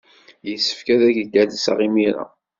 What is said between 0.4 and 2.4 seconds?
Yessefk ad ak-d-alsen imir-a.